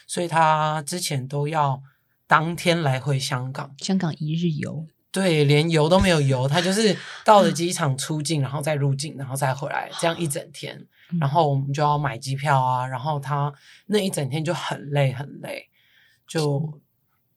[0.08, 1.82] 所以他之前都要
[2.28, 10.86] 当天来回香港，香港一日游，对，连游都没有游，他就是到了机场出境，然后再入境，然后再回来，这样一整天，
[11.20, 13.54] 然后我们就要买机票啊，然后他
[13.88, 15.70] 那一整天就很累很累。
[16.26, 16.82] 就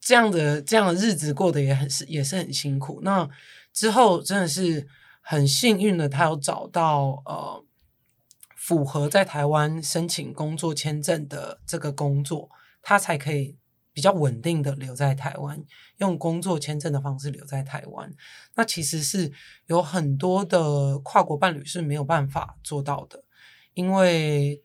[0.01, 3.01] 这样的这样的日子过得也很是也是很辛苦。
[3.03, 3.29] 那
[3.73, 4.87] 之后真的是
[5.21, 7.63] 很幸运的，他有找到呃
[8.67, 12.51] 符合在台湾申请工作签证的这个工作，
[12.83, 13.57] 他才可以
[13.93, 15.65] 比较稳定的留在台湾，
[15.99, 18.13] 用工作签证的方式留在台湾。
[18.57, 19.31] 那其实是
[19.67, 23.23] 有很多的跨国伴侣是没有办法做到的，
[23.75, 24.61] 因为。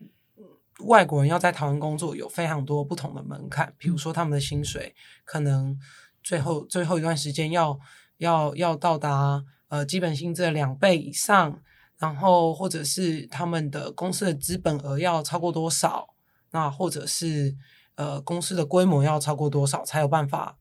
[0.86, 5.78] 外国人要在台湾工作有非常多不同的门槛，比如说他们的薪水可能
[6.24, 7.80] 最后最后一段时间要
[8.18, 11.62] 要要到达呃基本薪资的两倍以上，
[12.02, 16.14] 然后或者是他们的公司的资本额要超过多少，
[16.52, 17.56] 那或者是
[17.96, 20.58] 呃公司的规模要超过多少才有办法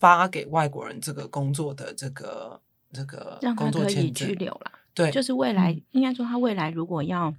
[0.00, 2.60] 发给外国人这个工作的这个
[2.92, 4.72] 这个工作签证居留了。
[4.92, 7.32] 对，就是未来应该说他未来如果要。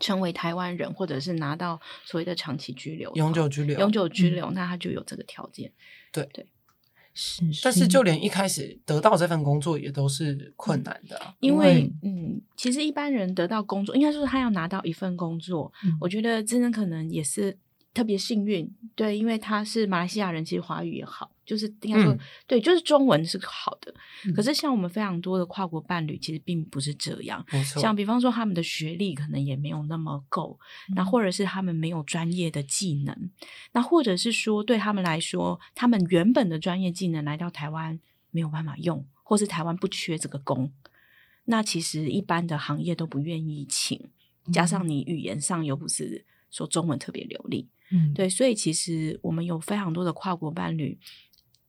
[0.00, 5.70] 成为台湾人，或者是拿到所谓的长期居留、永久居留、永久居留，那他就有这个条件。
[6.10, 6.48] 对对，
[7.14, 7.42] 是。
[7.62, 17.56] 但是就连一开始得到这份工作也都是困难的，因为嗯，其实一般人得到工作，应该说他要拿到一份工作，我觉得真的可能也是。
[17.94, 23.92] 特别幸运，对，因为他是马来西亚人，其实华语也好，就是应该说，对，就是中文是好的。
[24.34, 27.44] 可是像我们非常多的跨国伴侣，其实并不是这样。
[27.64, 30.58] 像比方说，他们的学历可能也没有那么够，
[30.94, 33.30] 那或者是他们没有专业的技能，
[33.72, 37.98] 那或者是说对他们来说，他们原本的专业技能来到台湾
[38.30, 40.72] 没有办法用，或是台湾不缺这个工，
[41.46, 44.00] 那其实一般的行业都不愿意请。
[44.52, 47.68] 加上你语言上又不是说中文特别流利。
[47.94, 50.98] 嗯，对，所以其实我们有非常多的跨国伴侣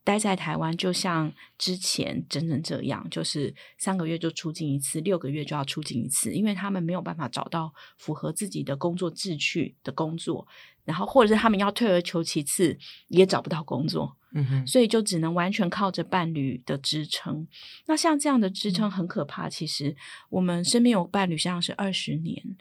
[0.04, 10.46] 待在台湾，就像之前整整这样，就是三个月就出境一次，六个月就要出境一次，因为他们没有办法找到符合自己的工作志趣的工作，
[10.84, 17.48] 然后或者是他们要退而求其次，也找不到工作，嗯哼，所以就只能完全靠着伴侣的支撑。
[17.86, 19.96] 那像这样的支撑很可怕，其实
[20.30, 22.58] 我们身边有伴侣，像是二十年。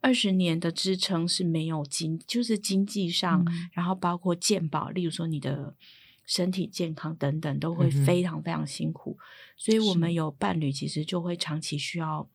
[0.00, 5.74] 二十年的支撑是没有经，就是经济上，然后包括健保，例如说你的
[6.28, 9.18] 身体健康等等，都会非常非常辛苦。
[9.56, 12.28] 所以，我们有伴侣，其实就会长期需要，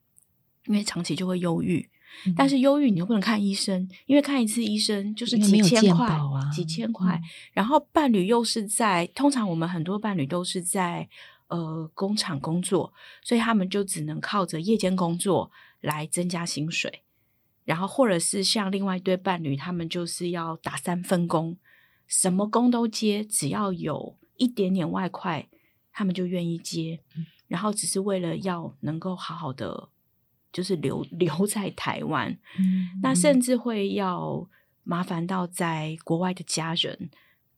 [0.65, 1.89] 因为长期就会忧郁。
[2.35, 6.19] 但是忧郁你又不能看医生，因为看一次医生就是几千块，
[6.53, 7.21] 几千块。
[7.53, 11.07] 然后伴侣又是在，通常我们很多伴侣都是在。
[11.49, 12.91] 呃工厂工作，
[13.21, 15.51] 所以他们就只能靠着夜间工作
[15.81, 17.03] 来增加薪水。
[17.63, 21.55] 然后或者是像另外一对伴侣，他们就是要打三分工，
[22.07, 25.47] 什么工都接，只要有一点点外快，
[25.91, 26.99] 他们就愿意接。
[27.47, 29.89] 然后只是为了要能够好好的，
[30.51, 32.37] 就是留 留在台湾。
[33.01, 34.49] 那甚至会要
[34.83, 37.09] 麻烦到在国外的家人。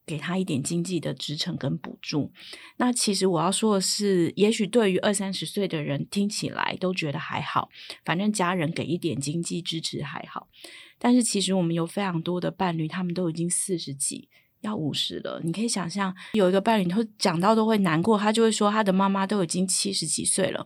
[0.07, 2.31] 给他一点经济的支撑跟补助。
[2.77, 7.69] 那其实我要说的是，也许对于二三十岁的人听起来都觉得还好，
[8.05, 10.47] 反正家人给一点经济支持还好。
[10.97, 14.29] 但是其实我们有非常多的伴侣，他们都已经四十几，
[14.61, 15.41] 要五十了。
[15.43, 20.65] 你可以想象，有一个伴侣，会讲到都会难过，他就会说，他的妈妈都已经七十几岁了，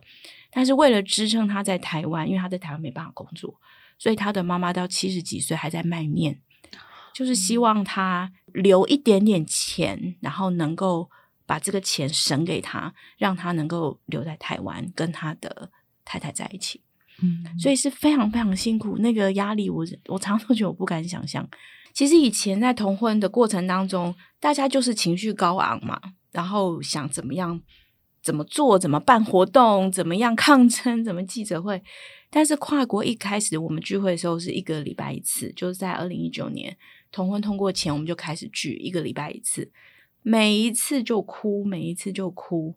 [0.50, 3.60] 但是为了支撑他在台湾，因为他在台湾没办法工作，
[3.98, 6.40] 所以他的妈妈到七十几岁还在卖面。
[7.12, 11.10] 就是希望他留一点点钱，然后能够
[11.44, 15.70] 把这个钱省给他，让他能够留在台湾跟他的
[16.04, 16.80] 太太在一起。
[17.22, 21.48] 嗯，所以是非常非常辛苦，那个压力我我常常觉得我不敢想象。
[21.92, 26.00] 其实以前在同婚的过程当中，大家就是情绪高昂嘛，
[26.30, 27.60] 然后想怎么样
[28.22, 31.82] 怎么做，怎么办活动，怎么样抗争，怎么记者会。
[32.30, 36.76] 但是跨国一开始我们聚会的时候是一个礼拜一次，就是在二零一九年。
[37.10, 39.72] 同婚通过前，我们就开始聚一个礼拜一次，
[40.22, 42.76] 每一次就哭，每一次就哭，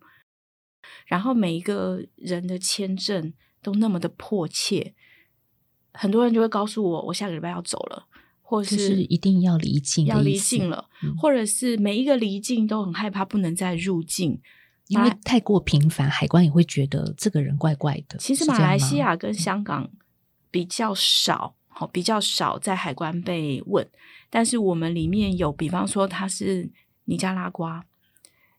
[1.06, 3.32] 然后每一个人的签证
[3.64, 4.93] 都那么的迫切，
[5.93, 8.05] 很多人就会告诉我，我下个礼拜要走了，
[8.41, 14.39] 或是一定要离境，要离境了，或者是每一个离境都很害怕不能再入境，
[14.89, 18.18] 因为太过频繁，海关也会觉得这个人怪怪的。
[18.20, 19.89] 其实马来西亚跟香港
[20.51, 21.55] 比较少。
[21.76, 23.89] 好，比较少在海关被问，
[24.30, 26.70] 但是我们里面有，比方说他是
[27.05, 27.84] 尼加拉瓜，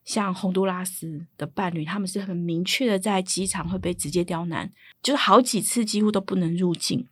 [0.05, 7.07] 像洪都拉斯的伴侣，他们是很明确的在机场会被直接刁难，就是好几次几乎都不能入境，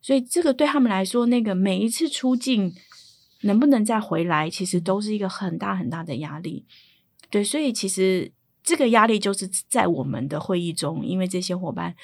[0.00, 2.74] 所以这个对他们来说，那个每一次出境
[3.42, 6.66] 能不能再回来，其实都是一个很大很大的压力。
[7.30, 8.30] 对，所以其实
[8.62, 11.94] 这个压力就是在我们的会议中，因为这些伙伴。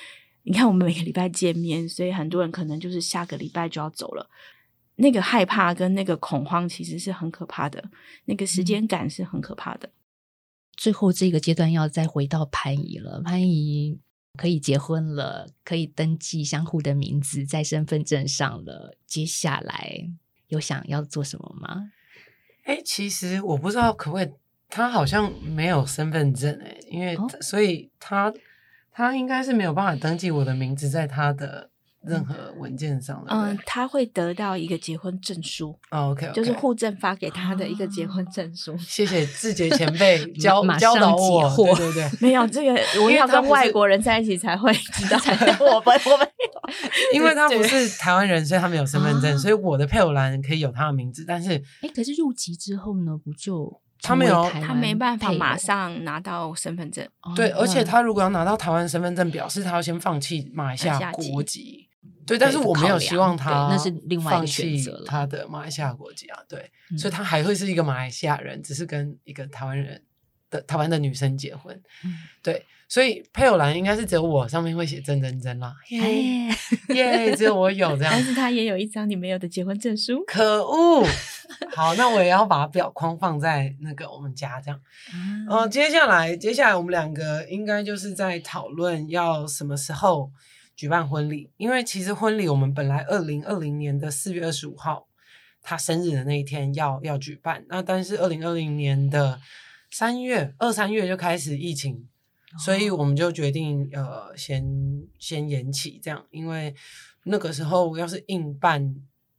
[0.49, 4.31] 你看，我们每个礼拜见面，所以很多人可能就是下个礼拜就要走了。
[4.95, 7.83] 那个害怕跟那个恐慌其实是很可怕的，
[8.27, 9.91] 那个时间感是很可怕的。
[10.77, 13.99] 最后这个阶段要再回到潘怡了，潘怡
[14.37, 18.97] 可以结婚了，可以登记相互的名字在身份证上了。
[19.07, 20.11] 接下来
[20.49, 21.91] 有想要做什么吗？
[22.65, 24.31] 哎，其实我不知道可不可以，
[24.69, 28.33] 他好像没有身份证哎，因为所以他。
[28.99, 31.69] 他应该是没有办法登记我的名字在他的
[32.07, 33.31] 任何文件上的。
[33.31, 35.77] 嗯，他会得到一个结婚证书。
[35.91, 38.77] OK，就是户政发给他的一个结婚证书。
[38.79, 41.55] 谢谢志杰前辈 教教导我。
[41.57, 45.19] 对对对，没有这个， 我要跟外国人在一起才会知道。
[45.61, 46.29] 我们我们
[47.13, 51.25] 因为他不是台湾人，所以他没有身份证，所以我的配偶栏可以有他的名字。
[51.27, 53.81] 但是，哎，可是入籍之后呢，不就？
[54.03, 57.05] 他没有，他没办法马上拿到身份证。
[57.35, 61.86] 对，而且他如果要拿到台湾身份证，表示他要先放弃马来西亚国籍。
[62.27, 70.03] 对，但是我没有希望他那是另外一个选择他的马来西亚国籍啊，对，所以他还会是一个马来西亚人，只是跟一个台湾人
[70.51, 71.81] 的台湾的女生结婚。
[72.43, 72.65] 对。
[72.89, 76.49] 所以配偶栏应该是只有我上面会写真真真啦，耶
[76.91, 78.13] 耶，只有我有这样。
[78.15, 80.23] 但是他也有一张你没有的结婚证书。
[80.25, 81.05] 可恶！
[81.75, 84.81] 好，那我也要把表框放在那个我们家这样。
[85.51, 90.31] 嗯，接下来接下来我们两个应该就是在讨论要什么时候
[90.77, 95.09] 举办婚礼，因为其实婚礼我们本来二零二零年的四月二十五号
[95.63, 99.41] 他生日的那一天要要举办，那但是二零二零年的
[99.91, 102.07] 三月二三月就开始疫情。
[102.59, 104.65] 所以我们就决定，呃，先
[105.19, 106.75] 先延期这样，因为
[107.25, 108.97] 那个时候要是硬办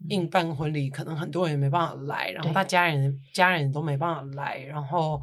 [0.09, 5.21] 硬办婚礼，可能很多人也没办法来，然后他家人家人都没办法来，然后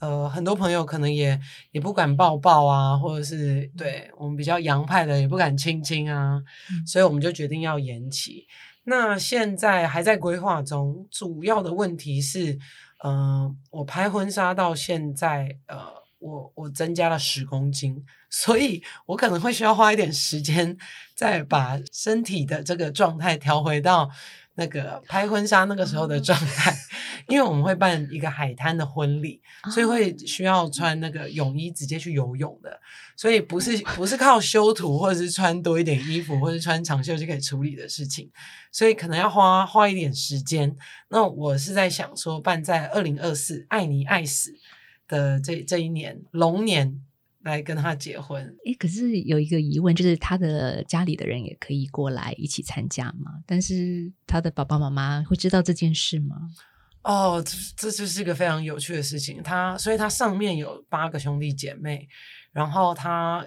[0.00, 1.38] 呃，很多朋友可能也
[1.72, 6.42] 也不敢抱抱啊，或者是对我们比较洋派的也不敢亲亲啊，
[6.86, 8.46] 所以我们就决定要延期。
[8.84, 12.58] 那现在还在规划中，主要的问题是，
[13.04, 16.00] 嗯，我拍婚纱到现在，呃。
[16.20, 20.76] 我我增加了十公斤，所以我可能会需要花一点时间，
[21.14, 24.08] 再把身体的这个状态调回到
[24.54, 26.74] 那个拍婚纱那个时候的状态，
[27.26, 32.80] 因为我们会办一个海滩的婚礼，所以会需要穿那个泳衣直接去游泳的，
[33.16, 38.30] 所以不是不是靠修图或者是穿多一点衣服或者穿长袖就可以处理的事情，
[38.70, 40.76] 所以可能要花花一点时间。
[41.08, 44.54] 那我是在想说，办在二零二四，爱你爱死。
[45.08, 47.02] 的这这一年龙年
[47.42, 48.44] 来跟他结婚。
[48.64, 53.42] 哎，可是有一个疑问，就是他的家里的人也可以过来一起参加吗？
[53.46, 56.36] 但是他的爸爸妈妈会知道这件事吗？
[57.02, 57.42] 哦，
[57.76, 59.42] 这就是一个非常有趣的事情。
[59.42, 62.08] 他所以他上面有八个兄弟姐妹，
[62.52, 63.46] 然后他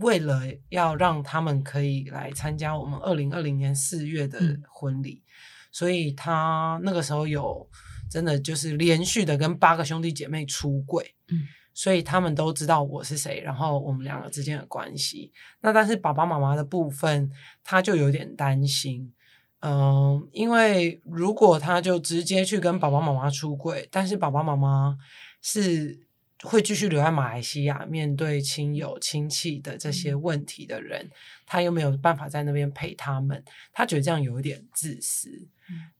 [0.00, 4.38] 为了要让他们可以来参加我们二零二零年四月的
[4.68, 5.22] 婚礼，
[5.70, 7.68] 所以他那个时候有。
[8.10, 15.32] 真的就是连续的跟八个兄弟姐妹出柜，嗯，所以他们都知道我是谁，然后我们两个之间的关系。
[15.60, 17.30] 那但是爸爸妈妈的部分，
[17.64, 19.12] 他就有点担心，
[19.60, 24.96] 嗯，因为如果他就直接去跟爸爸妈妈出轨，但是爸爸妈妈
[25.40, 25.98] 是
[26.42, 31.08] 会继续留在马来西亚面对亲友亲戚的这些问题的人，
[31.46, 35.48] 他又没有办法在那边陪他们，他觉得这样有一点自私。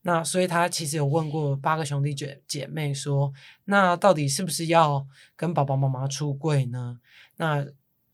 [0.01, 3.33] 那所以他其实有问过八个兄弟姐姐妹说，
[3.65, 6.99] 那到底是不是要跟爸爸妈妈出柜呢？
[7.37, 7.65] 那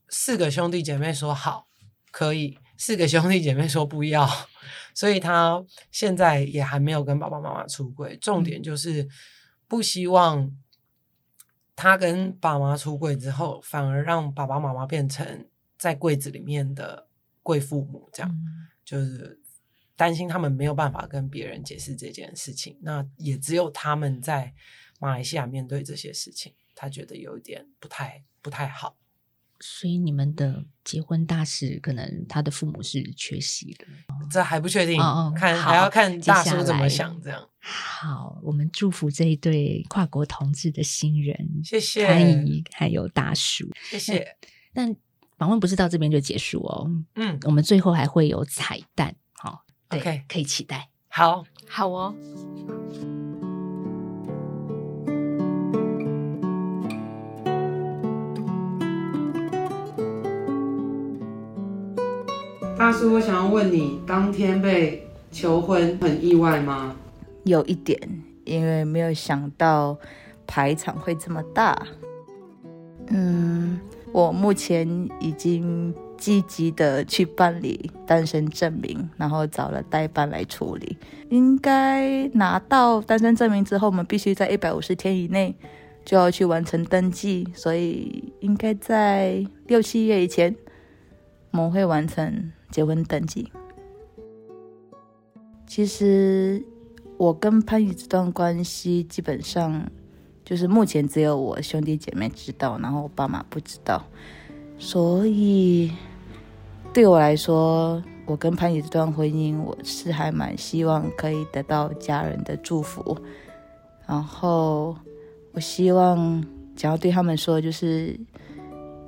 [0.08, 1.66] 四个兄弟姐妹说好，
[2.10, 4.28] 可以；四个兄弟姐妹说不要。
[4.94, 8.16] 所以他现在也还没有跟爸爸妈妈出柜。
[8.16, 9.08] 重点就是
[9.68, 10.50] 不希望
[11.80, 15.46] 他跟爸妈出柜之后，反而让爸爸妈妈变成
[15.78, 17.08] 在柜子里面的
[17.42, 18.36] 贵父母，这样
[18.84, 19.38] 就是。
[19.96, 24.54] 担心他们没有办法跟别人解释这件事情，那也只有他们在
[24.98, 28.96] 马来西亚面对这些事情，他觉得有一点不太不太好。
[29.60, 33.86] 所以你们的结婚大事，可能他的父母是缺席的，
[34.30, 34.98] 这还不确定，
[35.36, 37.20] 看还要看大叔怎么想。
[37.20, 44.36] 这样好，我们祝福这一对跨国同志的新人，谢谢潘姨还有大叔，谢谢。
[44.72, 44.96] 但
[45.36, 49.14] 访问不是到这边就结束哦，嗯，我们最后还会有彩蛋。
[49.34, 50.88] 好 OK，可以期待。
[51.08, 52.14] 好，好哦。
[62.78, 66.96] 大叔，我想要问你，当天被求婚很意外吗？
[67.44, 67.98] 有一点，
[68.44, 69.96] 因为没有想到
[70.46, 71.86] 排场会这么大。
[73.08, 73.80] 嗯，
[74.12, 75.94] 我目前已经。
[76.20, 80.98] 积极的去办理单身证明，然后找了代办来处理。
[81.30, 85.56] 应该拿到单身证明之后，我们必须在一百五十天以内
[86.04, 90.54] 就要去完成登记，所以应该在六七月以前，
[91.52, 93.50] 我们会完成结婚登记。
[95.66, 96.62] 其实
[97.20, 99.86] 我跟潘宇这段关系，基本上
[100.42, 104.02] 就是目前只有我兄弟姐妹知道，然后我爸妈不知道，
[104.78, 105.92] 所以。
[106.94, 113.16] 对我来说，我跟潘姐这段婚姻，我是还蛮希望可以得到家人的祝福。
[114.08, 114.96] 然后，
[115.52, 116.42] 我希望
[116.74, 118.18] 想要对他们说，就是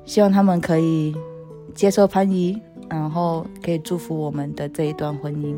[0.04, 1.12] 希望他们可以
[1.74, 5.56] 接受潘姨，然后可以祝福我们的这一段婚姻。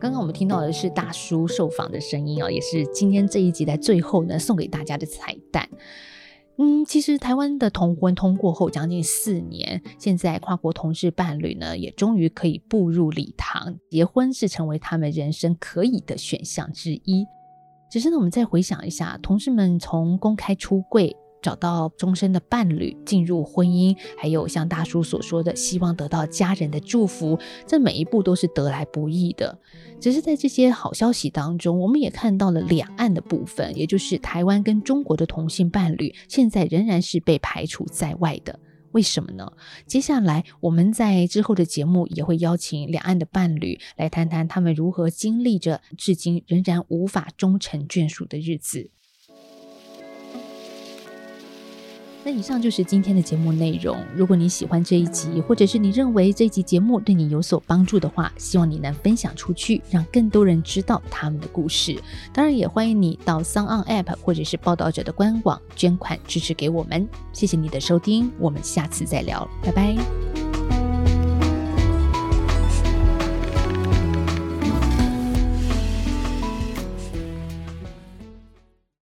[0.00, 5.68] 刚刚我们听到的是大叔受访的声音哦，也是今天这一集在最后呢送给大家的彩蛋。
[6.56, 17.26] 嗯，其实台湾的同婚通过后将近四年，现在跨国同志伴侣呢也终于可以步入礼堂，结婚是成为他们人生可以的选项之一。
[17.90, 21.16] 只是呢，我们再回想一下，同事们从公开出柜。
[21.40, 29.58] 找到终身的伴侣，进入婚姻，还有像大叔所说的，希望得到家人的祝福，这每一步都是得来不易的。
[30.00, 38.58] 只是在这些好消息当中，我们也看到了两岸的部分，也就是台湾跟中国的同性伴侣，现在仍然是被排除在外的。
[38.92, 39.52] 为什么呢？
[39.86, 48.90] 接下来我们在之后的节目也会邀请两岸的伴侣来谈谈他们如何经历着至今仍然无法终成眷属的日子。
[52.30, 53.96] 那以上就是今天的节目内容。
[54.14, 61.98] 如果你喜欢这一集，或者是你认为这一集节目对你有所帮助的话，希望你能分享出去，让更多人知道他们的故事。
[62.30, 67.08] 当然，也欢迎你到 s o n On App 或者是报道者的官网捐款支持给我们。
[67.32, 70.37] 谢谢你的收听，我们下次再聊，拜拜。